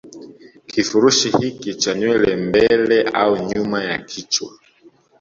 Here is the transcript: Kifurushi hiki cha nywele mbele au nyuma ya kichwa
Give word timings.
Kifurushi 0.71 1.27
hiki 1.37 1.71
cha 1.81 1.91
nywele 1.99 2.31
mbele 2.47 3.01
au 3.03 3.37
nyuma 3.49 3.83
ya 3.83 3.97
kichwa 3.97 4.51